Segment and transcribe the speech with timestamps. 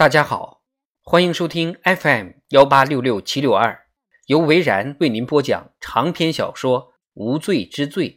[0.00, 0.62] 大家好，
[1.02, 3.86] 欢迎收听 FM 幺八六六七六二，
[4.28, 8.08] 由维然为您播讲长篇小说《无罪之罪》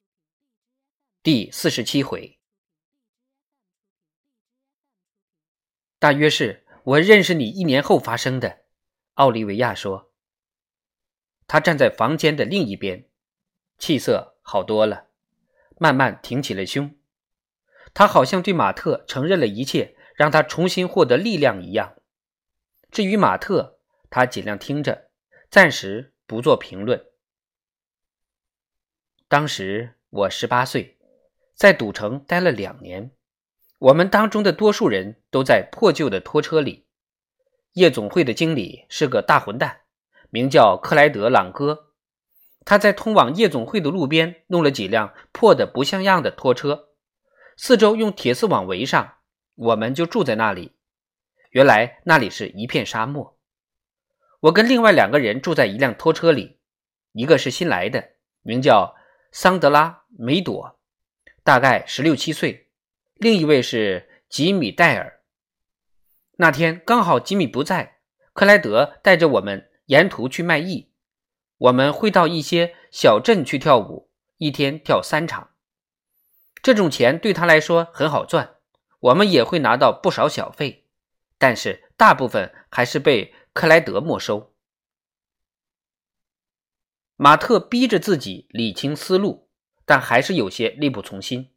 [1.22, 2.40] 第四十七回。
[6.00, 8.60] 大约是我认识你一年后发生的，
[9.16, 10.10] 奥利维亚说。
[11.48, 13.10] 他站在房间的另一边，
[13.78, 15.08] 气色好多了，
[15.78, 16.96] 慢慢挺起了胸。
[17.94, 19.98] 他好像对马特承认了一切。
[20.24, 21.96] 让他重新获得力量一样。
[22.92, 23.78] 至于马特，
[24.10, 25.10] 他尽量听着，
[25.50, 27.08] 暂时不做评论。
[29.28, 30.98] 当时我十八岁，
[31.54, 33.12] 在赌城待了两年。
[33.80, 36.86] 我们当中的多数人都在破旧的拖车里。
[37.74, 39.82] 夜总会的经理是个大混蛋，
[40.30, 41.92] 名叫克莱德·朗哥。
[42.64, 46.92] 他在通往夜总会的路边弄了几辆破的不像样的拖车，
[47.58, 49.16] 四周用铁丝网围上。
[49.56, 50.74] 我们就住在那里。
[51.52, 53.38] 原来那里是一片沙漠。
[54.40, 56.60] 我跟另外两个人住在一辆拖车里，
[57.12, 58.96] 一个是新来的，名叫
[59.32, 60.80] 桑德拉·梅朵，
[61.44, 62.68] 大概十六七岁；
[63.16, 65.22] 另一位是吉米·戴尔。
[66.38, 68.00] 那天刚好吉米不在，
[68.34, 70.92] 克莱德带着我们沿途去卖艺。
[71.58, 75.52] 我们会到一些小镇去跳舞，一天跳三场。
[76.62, 78.53] 这种钱对他来说很好赚。
[79.04, 80.86] 我们也会拿到不少小费，
[81.38, 84.54] 但是大部分还是被克莱德没收。
[87.18, 89.50] 马特逼着自己理清思路，
[89.86, 91.54] 但还是有些力不从心。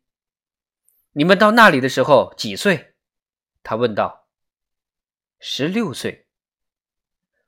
[1.13, 2.95] 你们到那里的时候几岁？
[3.63, 4.27] 他问道。
[5.39, 6.27] 十六岁。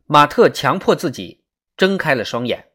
[0.07, 1.45] 马特强迫自己
[1.77, 2.73] 睁开了双眼。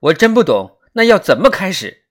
[0.00, 2.04] 我真不懂，那要怎么开始？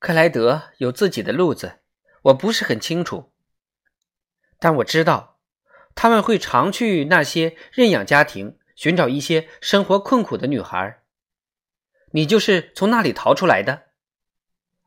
[0.00, 1.82] 克莱德有自己的路子。
[2.26, 3.32] 我不是很清楚，
[4.58, 5.38] 但我知道
[5.94, 11.02] 他们会常去那些认养家庭寻找一些生活困苦的女孩。
[12.10, 13.84] 你就是从那里逃出来的？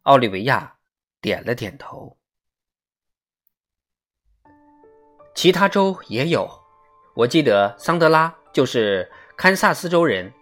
[0.03, 0.78] 奥利维亚
[1.22, 2.18] 点了点头。
[5.34, 6.50] 其他州也有，
[7.16, 10.34] 我记得桑德拉就是堪萨斯州人。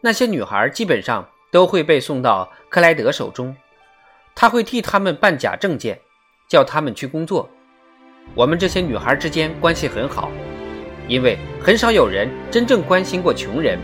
[0.00, 3.54] 那些女孩基本上都会被送到克莱德手中，
[4.34, 6.00] 他会替他们办假证件。
[6.48, 7.48] 叫他们去工作。
[8.34, 10.30] 我们这些女孩之间关系很好，
[11.06, 13.78] 因为很少有人真正关心过穷人。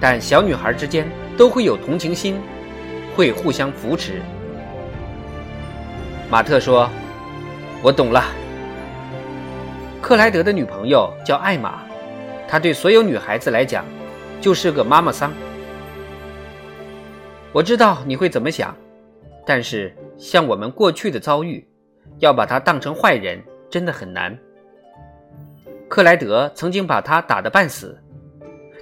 [0.00, 2.36] 但小女孩之间都会有同情心，
[3.14, 4.20] 会互相扶持。
[6.28, 6.90] 马特说
[7.82, 8.24] ：“我懂了。”
[10.02, 11.82] 克莱德的女朋友叫艾玛，
[12.48, 13.84] 她对所有女孩子来讲
[14.40, 15.32] 就是个妈妈桑。
[17.52, 18.74] 我知道你会怎么想。
[19.44, 21.66] 但是，像我们过去的遭遇，
[22.18, 24.36] 要把他当成坏人，真的很难。
[25.88, 28.00] 克莱德曾经把他打得半死，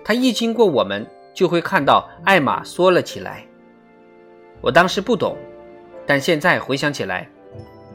[0.04, 3.44] 他一经过我们，就会看到艾玛缩了起来。
[4.60, 5.36] 我当时不懂，
[6.06, 7.28] 但现在回想起来，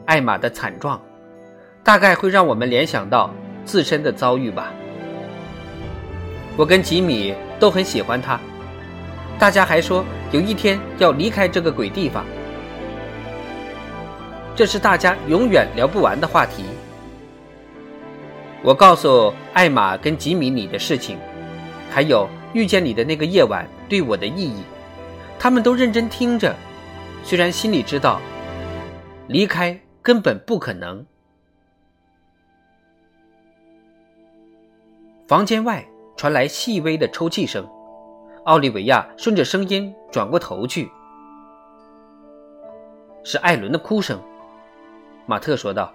[0.04, 1.00] 艾玛的惨状，
[1.82, 3.30] 大概会让我们联想到
[3.64, 4.72] 自身的遭遇吧。
[6.56, 8.40] 我跟吉米都很喜欢他，
[9.38, 12.24] 大家还说有一天要离开这个鬼地方。
[14.56, 16.64] 这是大家永远聊不完的话题。
[18.64, 21.18] 我告诉艾玛跟吉米你的事情，
[21.90, 24.62] 还有遇见你的那个夜晚对我的意义，
[25.38, 26.56] 他们都认真听着，
[27.22, 28.18] 虽然心里知道
[29.28, 31.04] 离开根本不可能。
[35.28, 35.84] 房间外
[36.16, 37.68] 传来细微的抽泣声，
[38.44, 40.90] 奥利维亚顺着声音转过头去，
[43.22, 44.18] 是艾伦的哭声。
[45.26, 45.92] 马特说道：“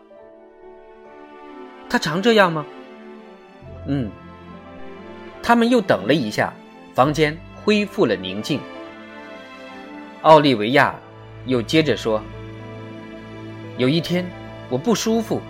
[1.90, 2.66] 他常这样吗
[3.88, 4.12] ？”“嗯。”
[5.44, 6.54] 他们又等了一下，
[6.94, 8.60] 房间恢复了宁静。
[10.22, 10.96] 奥利维亚
[11.46, 12.22] 又接着说
[13.78, 14.24] ：“有一天，
[14.70, 15.42] 我不舒服。”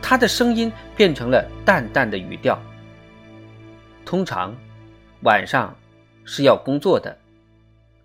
[0.00, 2.58] 他的声音变成了淡淡的语调。
[4.06, 4.56] 通常
[5.22, 5.76] 晚上
[6.24, 7.18] 是要工作的，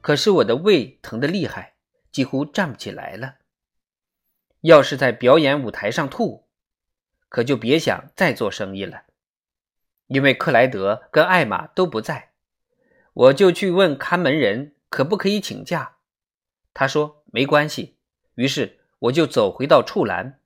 [0.01, 1.75] 可是我的胃疼得厉害，
[2.11, 3.35] 几乎站不起来了。
[4.63, 6.47] 要是在表演舞台上吐，
[7.27, 9.03] 可就别想再做生意了。
[10.07, 12.31] 因为克莱德跟艾玛都不在，
[13.13, 15.97] 我就去问看门人可不可以请假。
[16.73, 17.97] 他说没关系。
[18.35, 20.39] 于是我就走回到处栏。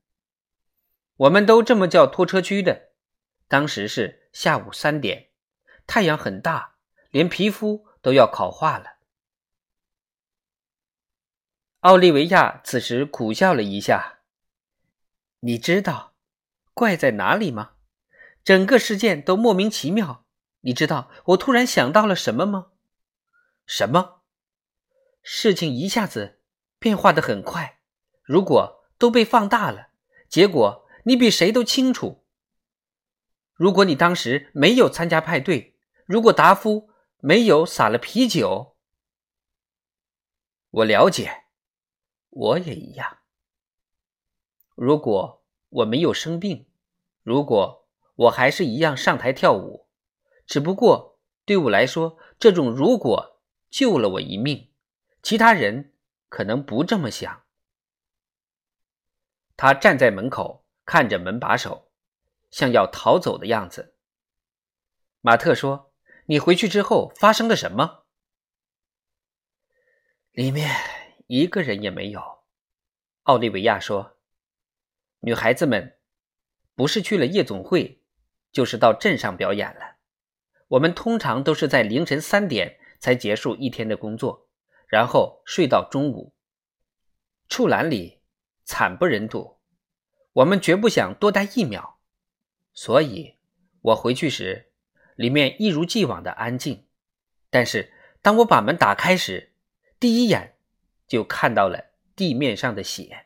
[1.17, 2.89] 我们都这么叫拖车区的。
[3.47, 5.27] 当时是下午三点，
[5.85, 6.75] 太阳很大，
[7.11, 8.96] 连皮肤都要烤化了。
[11.87, 14.19] 奥利维亚此时苦笑了一下。
[15.39, 16.15] 你知道，
[16.73, 17.75] 怪在哪里吗？
[18.43, 20.25] 整个事件都莫名其妙。
[20.61, 22.71] 你知道我突然想到了什么吗？
[23.65, 24.19] 什么？
[25.23, 26.41] 事情一下子
[26.77, 27.79] 变化的很快。
[28.21, 29.87] 如果都被放大了，
[30.27, 32.25] 结果你比谁都清楚。
[33.53, 38.75] 如果你当时没有参加派对，如果达夫没有洒了啤酒，
[40.69, 41.45] 我了解，
[42.37, 43.17] 我也一样。
[44.75, 46.67] 如果我没有生病，
[47.23, 49.87] 如果我还是一样上台跳舞，
[50.45, 53.41] 只不过对我来说，这种如果
[53.71, 54.69] 救了我一命，
[55.23, 55.93] 其他人
[56.29, 57.43] 可能不这么想。
[59.55, 61.85] 他站在门口，看着门把手。
[62.49, 63.93] 像要逃走的样子。
[65.19, 65.91] 马特说
[66.27, 68.05] ：“你回去之后发生了什么？”
[70.31, 70.73] 里面
[71.27, 72.39] 一个人也没有。
[73.23, 74.17] 奥利维亚说
[75.21, 75.97] ：“女孩子们
[76.73, 78.01] 不是去了夜总会，
[78.51, 79.97] 就是到镇上表演了。
[80.69, 84.49] 我们通常都是在凌晨三点才结束一天的工作，
[84.87, 86.33] 然后睡到中午。
[87.49, 88.21] 处栏里
[88.63, 89.59] 惨不忍睹，
[90.33, 91.99] 我们绝不想多待一秒。”
[92.73, 93.37] 所以，
[93.81, 94.71] 我回去时，
[95.15, 96.85] 里面一如既往的安静。
[97.49, 97.91] 但是，
[98.21, 99.53] 当我把门打开时，
[99.99, 100.56] 第一眼
[101.07, 101.79] 就看到了
[102.15, 103.25] 地面上的血。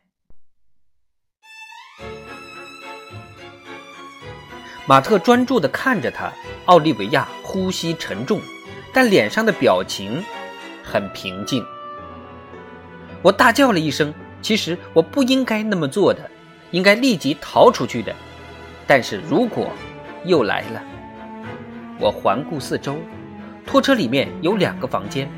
[4.87, 6.31] 马特专注地看着他，
[6.65, 8.41] 奥利维亚呼吸沉重，
[8.91, 10.21] 但脸上的表情
[10.83, 11.65] 很平静。
[13.21, 16.29] 我大叫了一声：“其实我不应该那么做的，
[16.71, 18.13] 应该立即逃出去的。”
[18.87, 19.71] 但是如果
[20.25, 20.83] 又来了，
[21.99, 22.97] 我环顾四周，
[23.65, 25.31] 拖车里面有两个房间，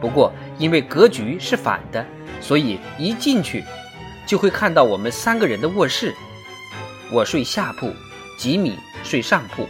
[0.00, 2.04] 不过因为格局是反的，
[2.40, 3.64] 所以一进去
[4.26, 6.14] 就会看到我们三个人的卧室。
[7.10, 7.92] 我睡下铺，
[8.38, 9.66] 吉米睡上铺，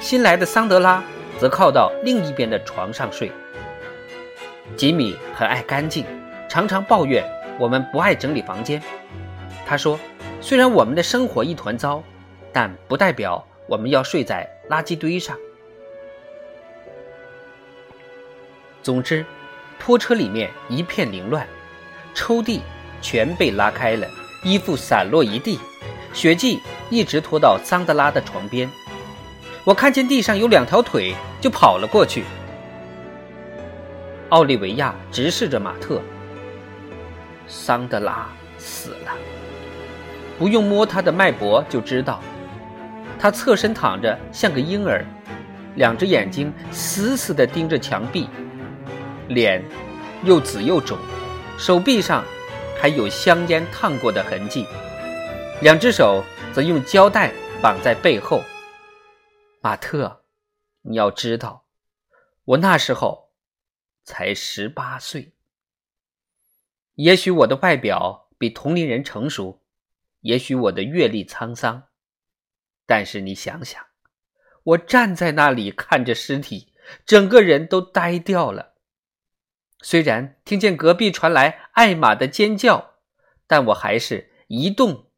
[0.00, 1.02] 新来的桑德拉
[1.38, 3.32] 则靠到另一边的床上睡。
[4.76, 6.04] 吉米很爱干净，
[6.48, 7.24] 常常抱怨
[7.58, 8.82] 我们不爱整理房间。
[9.66, 9.98] 他说
[10.40, 12.02] ：“虽然我们的生活一团糟。”
[12.50, 15.36] 但不代表我们要睡在垃圾堆上。
[18.82, 19.24] 总之，
[19.78, 21.46] 拖车里面一片凌乱，
[22.14, 22.60] 抽屉
[23.00, 24.06] 全被拉开了，
[24.42, 25.58] 衣服散落一地，
[26.12, 26.60] 血迹
[26.90, 28.68] 一直拖到桑德拉的床边。
[29.64, 32.24] 我看见地上有两条腿，就跑了过去。
[34.30, 36.02] 奥利维亚直视着马特。
[37.46, 38.28] 桑德拉
[38.58, 39.12] 死了，
[40.38, 42.20] 不用摸他的脉搏就知道。
[43.18, 45.04] 他侧身躺着，像个婴儿，
[45.76, 48.28] 两只眼睛死死地盯着墙壁，
[49.28, 49.62] 脸
[50.24, 50.98] 又紫又肿，
[51.58, 52.24] 手臂上
[52.80, 54.66] 还有香烟烫过的痕迹，
[55.60, 57.32] 两只手则用胶带
[57.62, 58.42] 绑在背后。
[59.60, 60.22] 马特，
[60.82, 61.66] 你要知道，
[62.44, 63.30] 我那时候
[64.02, 65.34] 才十八岁。
[66.94, 69.62] 也许我的外表比同龄人成熟，
[70.20, 71.84] 也许我的阅历沧桑。
[72.86, 73.84] 但是你想想，
[74.62, 76.72] 我站在那里看着尸体，
[77.04, 78.76] 整个人都呆掉了。
[79.80, 82.94] 虽然听见隔壁传来艾玛的尖叫，
[83.46, 85.10] 但我还是一动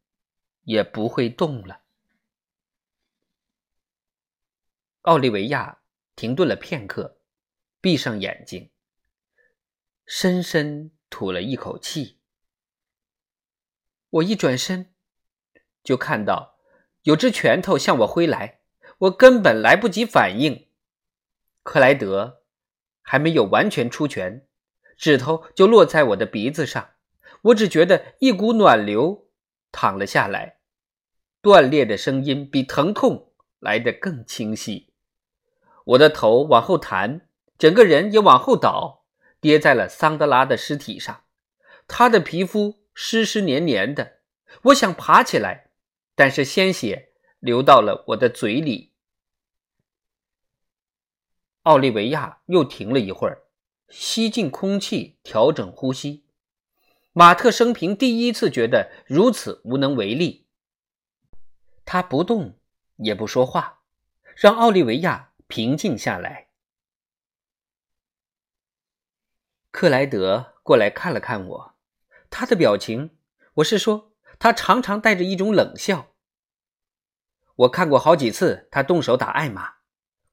[0.62, 1.80] 也不会动了。
[5.02, 5.78] 奥利维亚
[6.14, 7.18] 停顿了片刻，
[7.80, 8.70] 闭上眼睛，
[10.04, 12.18] 深深吐了一口气。
[14.10, 14.92] 我一转身，
[15.82, 16.58] 就看到。
[17.04, 18.60] 有只拳头向我挥来，
[18.98, 20.68] 我根本来不及反应。
[21.62, 22.42] 克莱德
[23.00, 24.46] 还没有完全出拳，
[25.00, 26.90] 指头就落在我的鼻子上。
[27.44, 29.30] 我只觉得一股暖流
[29.72, 30.58] 淌了下来，
[31.40, 34.92] 断裂的声音比疼痛来得更清晰。
[35.86, 37.26] 我的头往后弹，
[37.56, 39.06] 整个人也往后倒，
[39.40, 41.24] 跌在了桑德拉的尸体上。
[41.88, 44.18] 他的皮肤湿湿黏黏的，
[44.64, 45.70] 我想爬起来。
[46.14, 48.92] 但是鲜血流到了我的嘴里。
[51.62, 53.44] 奥利维亚又停了一会儿，
[53.90, 56.24] 吸进空气，调整呼吸。
[57.12, 60.46] 马特生平第一次觉得如此无能为力。
[61.84, 62.56] 他不动
[62.98, 63.80] 也不说话，
[64.36, 66.50] 让奥利维亚平静下来。
[69.72, 71.74] 克莱德过来看了看我，
[72.30, 73.10] 他的表情，
[73.54, 76.12] 我是说，他常常带着一种冷笑。
[77.56, 79.78] 我看过好几次他动手打艾玛，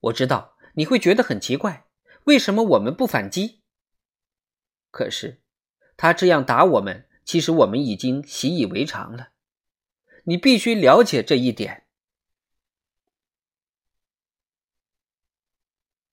[0.01, 1.86] 我知道你会觉得很奇怪，
[2.27, 3.61] 为什么我们不反击？
[4.91, 5.41] 可是
[5.95, 9.29] 他这样打我们，其实我们已经习以为常了。
[10.25, 11.85] 你必须了解这一点。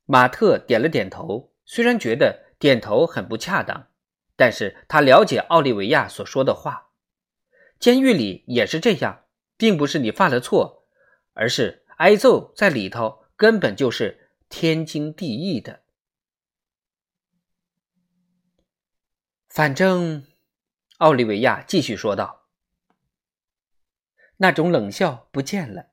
[0.04, 3.88] 马特点了点头，虽然觉得点头很不恰当，
[4.36, 6.92] 但是他了解奥利维亚所说的话。
[7.80, 9.24] 监狱里也是这样，
[9.56, 10.86] 并不是你犯了错，
[11.32, 15.82] 而是挨揍在里头根本就是天经地义的。
[19.54, 20.24] 反正，
[20.98, 22.48] 奥利维亚继续说道
[24.38, 25.90] ：“那种冷笑不见了。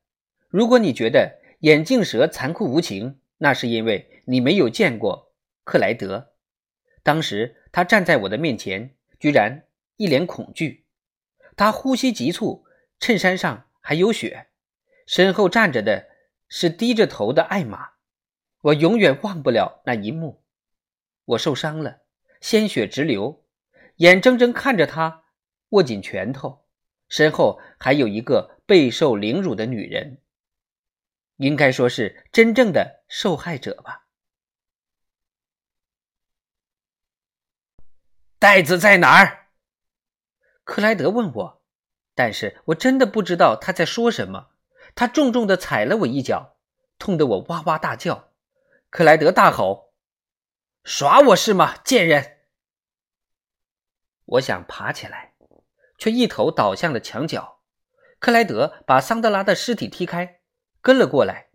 [0.49, 6.33] 如果你觉得眼镜蛇残酷无情，那是因为你没有见过克莱德。
[7.03, 10.87] 当时他站在我的面前，居然一脸恐惧。
[11.55, 12.65] 他呼吸急促，
[12.99, 14.47] 衬衫上还有血，
[15.05, 16.07] 身后站着的
[16.47, 17.89] 是低着头的艾玛。
[18.61, 20.41] 我永远忘不了那一幕。
[21.25, 21.99] 我受伤了，
[22.41, 23.43] 鲜血直流，
[24.01, 25.25] 眼睁睁看着他
[25.69, 26.65] 握紧拳头，
[27.07, 30.19] 身后还有一个备受凌辱的女人。
[31.35, 34.07] 应该说是真正的受害者吧。
[38.39, 39.49] 袋子在哪儿？
[40.63, 41.61] 克莱德问我，
[42.15, 44.49] 但是我真的不知道他在说什么。
[44.95, 46.57] 他重重的踩了我一脚，
[46.97, 48.31] 痛得我哇哇大叫。
[48.89, 49.93] 克莱德大吼
[50.83, 52.39] ：“耍我是吗，贱人！”
[54.31, 55.33] 我想爬起来，
[55.97, 57.59] 却一头倒向了墙角。
[58.19, 60.39] 克莱德把桑德拉的尸体踢开。
[60.81, 61.49] 跟了过来，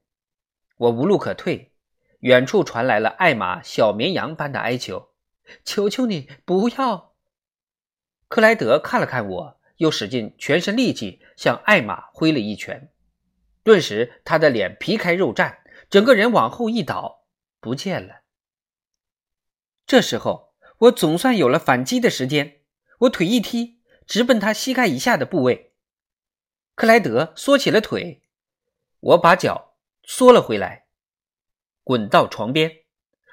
[0.76, 1.72] 我无路可退。
[2.20, 5.10] 远处传来了艾玛小绵羊般的哀求
[5.64, 7.14] ：“求求你不要！”
[8.28, 12.90] 克莱德看了看我，又使尽全身力气向艾玛挥了一拳，
[13.62, 15.58] 顿时他的脸皮开肉绽，
[15.90, 17.24] 整个人往后一倒，
[17.60, 18.22] 不见了。
[19.86, 22.60] 这时候，我总算有了反击的时间，
[22.98, 25.72] 我腿一踢，直奔他膝盖以下的部位。
[26.74, 28.22] 克莱德缩起了腿。
[29.00, 30.86] 我把脚缩了回来，
[31.84, 32.84] 滚到床边。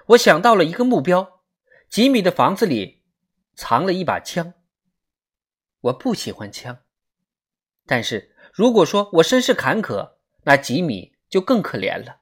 [0.08, 1.42] 我想到了一个目标：
[1.90, 3.04] 吉米的房子里
[3.56, 4.54] 藏了一把枪。
[5.80, 6.80] 我不喜欢枪，
[7.86, 12.22] 但是如果说我身世坎坷，那吉米就更可怜了。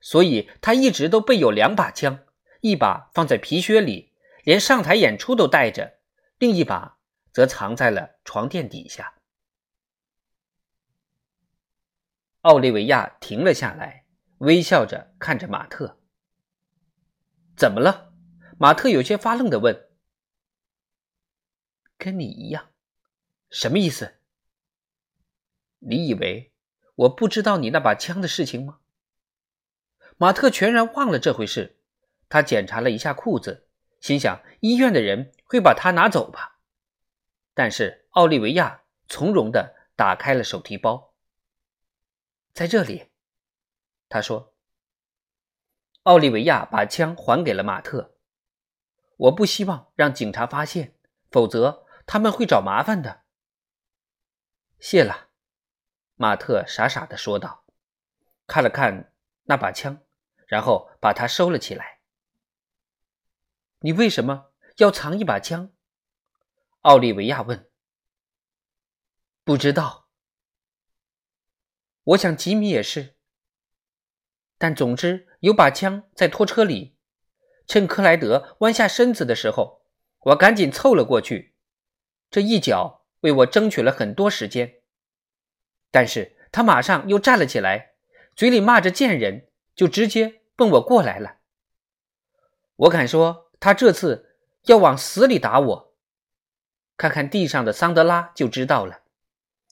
[0.00, 2.20] 所以他一直都备有两把枪，
[2.60, 4.12] 一把放在皮靴里，
[4.44, 5.98] 连上台演出都带着；
[6.42, 6.98] 另一把
[7.32, 9.14] 则藏在了床垫底下。
[12.40, 14.06] 奥利维亚停了下来，
[14.38, 16.00] 微笑着看着马特。
[17.56, 18.12] “怎么了？”
[18.58, 19.88] 马特有些发愣的问。
[21.96, 22.72] “跟你一样，
[23.48, 24.16] 什么意思？
[25.78, 26.52] 你以为
[26.96, 28.80] 我不知道你那把枪的事情吗？”
[30.18, 31.78] 马特全然忘了这回事。
[32.28, 33.68] 他检查了一下裤子，
[34.02, 36.58] 心想医院的人会把它拿走吧。
[37.54, 41.14] 但是奥利维亚从容的打开了手提包。
[42.52, 43.10] 在这里，
[44.08, 44.54] 他说
[46.02, 48.16] ：“奥利维亚把枪还给了马特。
[49.16, 50.96] 我不希望让警察发现，
[51.30, 53.22] 否则他们会找麻烦的。”
[54.80, 55.28] 谢了，
[56.16, 57.64] 马特傻傻的说道，
[58.48, 59.12] 看了看
[59.44, 60.00] 那把枪，
[60.48, 62.00] 然后把它收了起来。
[63.82, 65.72] “你为什么要藏一把枪？”
[66.82, 67.68] 奥利维亚问。
[69.44, 70.08] “不知道。”
[72.04, 73.16] 我想吉米也是，
[74.58, 76.96] 但总之有把枪在拖车里。
[77.68, 79.86] 趁克莱德弯下身子的时候，
[80.18, 81.54] 我赶紧凑了过去。
[82.28, 84.82] 这一脚为我争取了很多时间，
[85.92, 87.94] 但是他马上又站了起来，
[88.34, 91.38] 嘴里骂着“贱人”，就直接奔我过来了。
[92.74, 95.94] 我敢说，他这次要往死里打我。
[96.96, 99.02] 看看地上的桑德拉就知道了。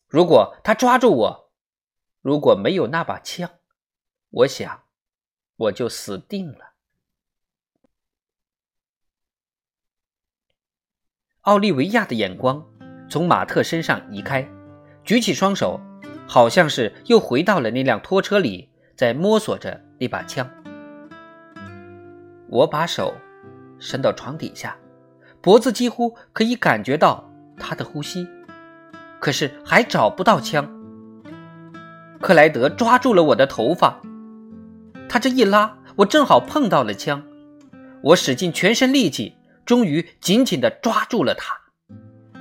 [0.06, 1.50] 如果他抓住我，
[2.20, 3.50] 如果没有那把枪，
[4.30, 4.84] 我想
[5.56, 6.74] 我就死定了。
[11.40, 12.64] 奥利维亚的眼光
[13.10, 14.48] 从马特身上移开，
[15.02, 15.80] 举起双手，
[16.28, 20.48] 好像是又回到了那辆拖车里，在摸索着那把枪。
[22.48, 23.12] 我把手
[23.80, 24.76] 伸到床底下，
[25.40, 28.28] 脖子几乎可以感觉到他的呼吸，
[29.18, 30.70] 可是还找不到枪。
[32.20, 34.00] 克莱德抓住了我的头发，
[35.08, 37.22] 他这一拉，我正好碰到了枪。
[38.02, 39.34] 我使尽全身力气，
[39.64, 41.54] 终于紧紧地抓住了他。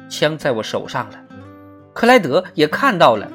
[0.09, 1.23] 枪在我手上了，
[1.93, 3.31] 克莱德也看到了，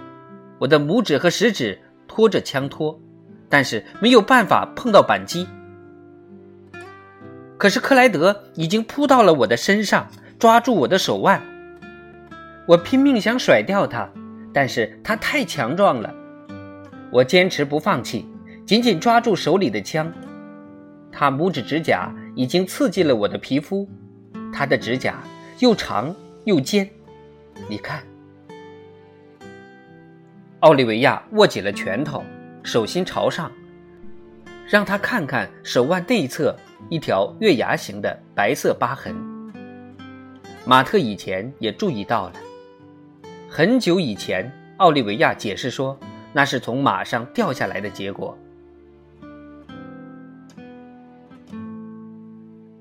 [0.59, 3.01] 我的拇指和食指托着枪托，
[3.49, 5.47] 但是没有办法碰到扳机。
[7.57, 10.09] 可是克莱德已经扑到了我的身上，
[10.39, 11.43] 抓住我的手腕。
[12.67, 14.09] 我拼命想甩掉他。
[14.57, 16.15] 但是他太强壮了。
[17.11, 18.25] 我坚持不放弃，
[18.65, 20.13] 紧紧抓住手里的枪。
[21.11, 23.89] 他拇指指甲已经刺进了我的皮肤，
[24.53, 25.17] 他的指甲
[25.59, 26.89] 又长又尖。
[27.69, 28.05] 你看，
[30.61, 32.23] 奥利维亚握紧了拳头，
[32.63, 33.51] 手心朝上，
[34.69, 36.57] 让他看看手腕内侧
[36.89, 39.15] 一条月牙形的白色疤痕。
[40.65, 42.35] 马特以前也注意到了，
[43.49, 45.99] 很久以前，奥利维亚解释说。
[46.37, 48.37] 那是从马上掉下来的结果。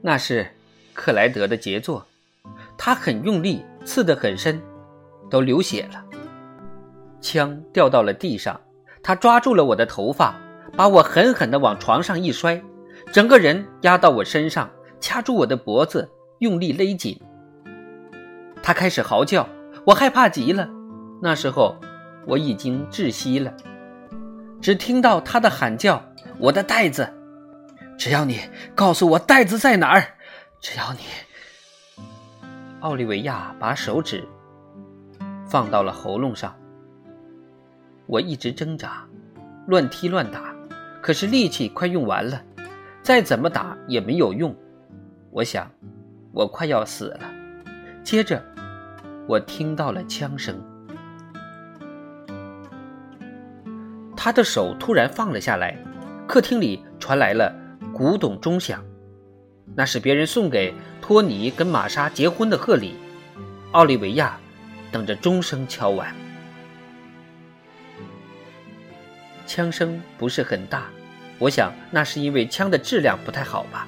[0.02, 0.48] 那是
[0.92, 2.04] 克莱德的杰作，
[2.76, 4.60] 他很用力，刺得很深，
[5.30, 6.04] 都流血了。
[7.22, 8.60] 枪掉到了地上，
[9.04, 10.36] 他抓住了我的头发，
[10.76, 12.60] 把我狠狠地往床上一摔，
[13.14, 17.22] 整个人压到我身上，掐住我的脖子，用力勒紧。
[18.62, 19.48] 他开始嚎叫，
[19.86, 20.68] 我害怕极了。
[21.22, 21.78] 那时候。
[22.26, 23.54] 我已经窒息了，
[24.62, 26.02] 只听到他的喊叫
[26.40, 27.06] ：“我的袋子！
[27.98, 28.40] 只要你
[28.74, 30.06] 告诉我袋子在哪儿，
[30.62, 31.00] 只要你……”
[32.80, 34.26] 奥利维亚把手指
[35.46, 36.56] 放到了喉咙上。
[38.08, 39.06] 我一直挣扎，
[39.68, 40.56] 乱踢乱打，
[41.02, 42.42] 可是力气快用完了，
[43.04, 44.56] 再怎么打也没有用。
[45.30, 45.70] 我想，
[46.32, 47.30] 我快要死了。
[48.02, 48.42] 接着，
[49.28, 50.56] 我听到了枪声。
[54.16, 55.78] 他的手突然放了下来，
[56.26, 57.54] 客厅里传来了
[57.94, 58.82] 古董钟响，
[59.76, 62.96] 那是别人送给托尼跟玛莎结婚的贺礼。
[63.74, 64.40] 奥利维亚
[64.94, 66.16] 等着钟声敲完，
[69.46, 70.86] 枪声不是很大，
[71.40, 73.88] 我想那是因为枪的质量不太好吧。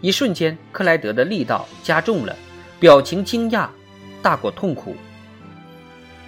[0.00, 2.36] 一瞬间，克莱德的力道加重了，
[2.78, 3.68] 表情惊讶
[4.22, 4.96] 大过痛苦。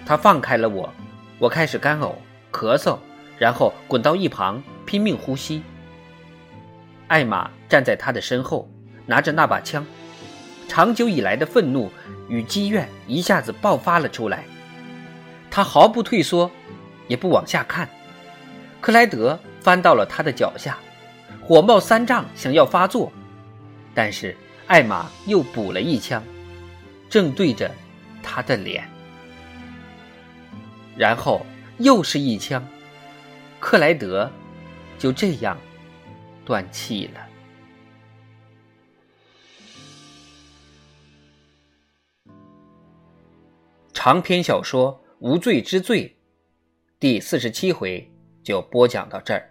[0.05, 0.91] 他放开了我，
[1.37, 2.15] 我开始干呕、
[2.51, 2.97] 咳嗽。
[3.37, 5.63] 然后滚到一旁，拼命呼吸。
[7.07, 8.69] 艾玛站在他的身后，
[9.05, 9.85] 拿着那把枪，
[10.67, 11.89] 长久以来的愤怒
[12.27, 14.43] 与积怨一下子爆发了出来。
[15.49, 16.51] 他毫不退缩，
[17.07, 17.87] 也不往下看。
[18.81, 20.77] 克莱德翻到了他的脚下，
[21.41, 23.11] 火冒三丈，想要发作，
[23.93, 24.35] 但是
[24.67, 26.23] 艾玛又补了一枪，
[27.09, 27.69] 正对着
[28.21, 28.89] 他的脸，
[30.95, 31.45] 然后
[31.77, 32.65] 又是一枪。
[33.59, 34.31] 克莱德
[34.97, 35.57] 就这样
[36.45, 37.27] 断气了。
[43.91, 46.07] 长篇小说《无罪之罪》
[47.01, 48.09] 第四十七回
[48.49, 49.47] 就播讲到这儿。